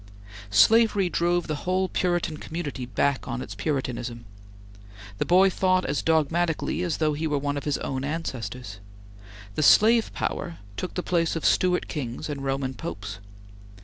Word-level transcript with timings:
Slavery 0.49 1.09
drove 1.09 1.45
the 1.45 1.57
whole 1.69 1.87
Puritan 1.87 2.37
community 2.37 2.87
back 2.87 3.27
on 3.27 3.39
its 3.39 3.53
Puritanism. 3.53 4.25
The 5.19 5.25
boy 5.25 5.51
thought 5.51 5.85
as 5.85 6.01
dogmatically 6.01 6.81
as 6.81 6.97
though 6.97 7.13
he 7.13 7.27
were 7.27 7.37
one 7.37 7.55
of 7.55 7.65
his 7.65 7.77
own 7.77 8.03
ancestors. 8.03 8.79
The 9.53 9.61
Slave 9.61 10.11
power 10.11 10.57
took 10.75 10.95
the 10.95 11.03
place 11.03 11.35
of 11.35 11.45
Stuart 11.45 11.87
kings 11.87 12.29
and 12.29 12.43
Roman 12.43 12.73
popes. 12.73 13.19